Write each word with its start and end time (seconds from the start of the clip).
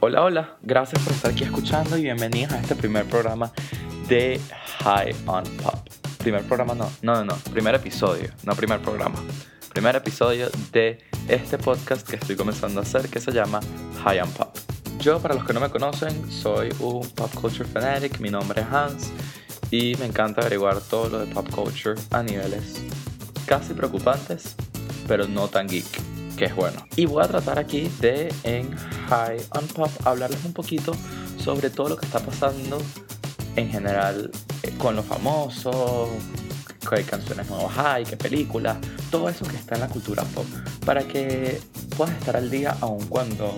Hola, 0.00 0.22
hola, 0.22 0.56
gracias 0.62 1.02
por 1.02 1.12
estar 1.12 1.32
aquí 1.32 1.42
escuchando 1.42 1.98
y 1.98 2.02
bienvenidos 2.02 2.52
a 2.52 2.60
este 2.60 2.76
primer 2.76 3.04
programa 3.06 3.50
de 4.06 4.40
High 4.84 5.12
on 5.26 5.42
Pop. 5.56 5.74
Primer 6.18 6.44
programa, 6.44 6.72
no, 6.76 6.88
no, 7.02 7.24
no, 7.24 7.34
primer 7.50 7.74
episodio, 7.74 8.30
no 8.44 8.54
primer 8.54 8.78
programa. 8.78 9.16
Primer 9.72 9.96
episodio 9.96 10.50
de 10.70 11.00
este 11.26 11.58
podcast 11.58 12.08
que 12.08 12.14
estoy 12.14 12.36
comenzando 12.36 12.78
a 12.78 12.84
hacer 12.84 13.08
que 13.08 13.18
se 13.18 13.32
llama 13.32 13.58
High 14.04 14.20
on 14.20 14.30
Pop. 14.30 14.56
Yo, 15.00 15.18
para 15.18 15.34
los 15.34 15.44
que 15.44 15.52
no 15.52 15.58
me 15.58 15.68
conocen, 15.68 16.30
soy 16.30 16.68
un 16.78 17.08
pop 17.10 17.34
culture 17.34 17.68
fanatic, 17.68 18.20
mi 18.20 18.30
nombre 18.30 18.60
es 18.60 18.68
Hans 18.68 19.10
y 19.72 19.96
me 19.98 20.06
encanta 20.06 20.42
averiguar 20.42 20.80
todo 20.80 21.08
lo 21.08 21.18
de 21.18 21.26
pop 21.26 21.50
culture 21.50 22.00
a 22.12 22.22
niveles 22.22 22.84
casi 23.46 23.74
preocupantes, 23.74 24.54
pero 25.08 25.26
no 25.26 25.48
tan 25.48 25.66
geek 25.66 26.17
que 26.38 26.46
es 26.46 26.54
bueno. 26.54 26.86
Y 26.96 27.06
voy 27.06 27.22
a 27.22 27.28
tratar 27.28 27.58
aquí 27.58 27.90
de, 28.00 28.32
en 28.44 28.70
High 29.08 29.40
on 29.50 29.66
Pop, 29.68 29.90
hablarles 30.04 30.44
un 30.44 30.52
poquito 30.52 30.92
sobre 31.36 31.70
todo 31.70 31.90
lo 31.90 31.96
que 31.96 32.06
está 32.06 32.20
pasando 32.20 32.78
en 33.56 33.68
general 33.70 34.30
eh, 34.62 34.72
con 34.78 34.94
los 34.94 35.04
famosos, 35.04 36.08
qué 36.88 37.02
canciones 37.02 37.48
nuevas 37.50 37.76
hay, 37.76 38.04
qué 38.04 38.16
películas, 38.16 38.78
todo 39.10 39.28
eso 39.28 39.44
que 39.46 39.56
está 39.56 39.74
en 39.74 39.82
la 39.82 39.88
cultura 39.88 40.22
pop, 40.24 40.46
para 40.86 41.02
que 41.02 41.60
puedas 41.96 42.16
estar 42.16 42.36
al 42.36 42.50
día 42.50 42.76
aun 42.80 43.04
cuando 43.08 43.52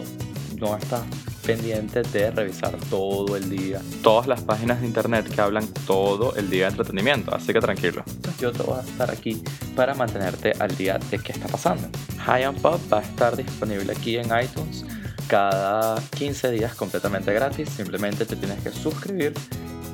no 0.60 0.76
estás 0.76 1.02
pendiente 1.44 2.02
de 2.02 2.30
revisar 2.30 2.76
todo 2.90 3.36
el 3.36 3.48
día 3.48 3.80
todas 4.02 4.26
las 4.26 4.42
páginas 4.42 4.80
de 4.80 4.86
internet 4.86 5.28
que 5.28 5.40
hablan 5.40 5.66
todo 5.86 6.34
el 6.36 6.50
día 6.50 6.66
de 6.66 6.70
entretenimiento, 6.70 7.34
así 7.34 7.52
que 7.52 7.60
tranquilo. 7.60 8.04
Yo 8.38 8.52
te 8.52 8.62
voy 8.62 8.78
a 8.78 8.82
estar 8.82 9.10
aquí 9.10 9.42
para 9.74 9.94
mantenerte 9.94 10.52
al 10.58 10.76
día 10.76 10.98
de 11.10 11.18
qué 11.18 11.32
está 11.32 11.48
pasando. 11.48 11.88
High 12.18 12.46
on 12.46 12.56
Pop 12.56 12.80
va 12.92 12.98
a 12.98 13.02
estar 13.02 13.36
disponible 13.36 13.92
aquí 13.92 14.16
en 14.16 14.26
iTunes 14.26 14.84
cada 15.28 16.02
15 16.16 16.50
días 16.50 16.74
completamente 16.74 17.32
gratis, 17.32 17.68
simplemente 17.68 18.26
te 18.26 18.36
tienes 18.36 18.60
que 18.62 18.70
suscribir 18.70 19.32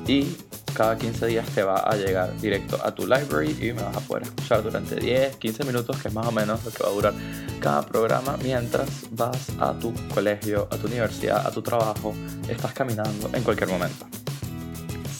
y 0.07 0.35
cada 0.73 0.97
15 0.97 1.25
días 1.27 1.47
te 1.49 1.63
va 1.63 1.79
a 1.79 1.95
llegar 1.95 2.35
directo 2.39 2.79
a 2.83 2.93
tu 2.93 3.07
library 3.07 3.57
y 3.61 3.73
me 3.73 3.81
vas 3.81 3.97
a 3.97 3.99
poder 4.01 4.23
escuchar 4.23 4.63
durante 4.63 4.95
10, 4.95 5.37
15 5.37 5.63
minutos, 5.63 5.97
que 6.01 6.07
es 6.07 6.13
más 6.13 6.27
o 6.27 6.31
menos 6.31 6.63
lo 6.63 6.71
que 6.71 6.83
va 6.83 6.89
a 6.89 6.93
durar 6.93 7.13
cada 7.59 7.81
programa 7.83 8.37
mientras 8.43 8.89
vas 9.11 9.49
a 9.59 9.73
tu 9.73 9.93
colegio, 10.13 10.67
a 10.71 10.77
tu 10.77 10.87
universidad, 10.87 11.45
a 11.45 11.51
tu 11.51 11.61
trabajo, 11.61 12.13
estás 12.47 12.73
caminando 12.73 13.29
en 13.33 13.43
cualquier 13.43 13.69
momento. 13.69 14.05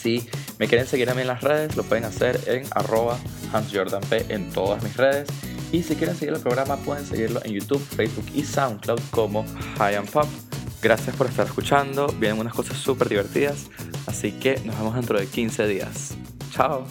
Si 0.00 0.28
me 0.58 0.68
quieren 0.68 0.86
seguir 0.86 1.10
a 1.10 1.14
mí 1.14 1.22
en 1.22 1.26
las 1.26 1.42
redes, 1.42 1.76
lo 1.76 1.82
pueden 1.82 2.04
hacer 2.04 2.40
en 2.46 2.64
arroba 2.70 3.18
hansjordanp 3.52 4.12
en 4.12 4.50
todas 4.50 4.82
mis 4.82 4.96
redes. 4.96 5.28
Y 5.72 5.82
si 5.82 5.96
quieren 5.96 6.16
seguir 6.16 6.34
el 6.34 6.40
programa, 6.40 6.76
pueden 6.78 7.04
seguirlo 7.04 7.44
en 7.44 7.52
YouTube, 7.52 7.84
Facebook 7.84 8.26
y 8.34 8.42
SoundCloud 8.44 9.00
como 9.10 9.44
High 9.78 9.96
and 9.96 10.10
Pop. 10.10 10.26
Gracias 10.80 11.14
por 11.16 11.26
estar 11.26 11.46
escuchando, 11.46 12.06
vienen 12.18 12.38
unas 12.38 12.54
cosas 12.54 12.78
súper 12.78 13.08
divertidas, 13.08 13.66
así 14.18 14.32
que 14.32 14.58
nos 14.64 14.76
vemos 14.76 14.96
dentro 14.96 15.18
de 15.20 15.26
15 15.26 15.68
días. 15.68 16.16
Chao. 16.50 16.84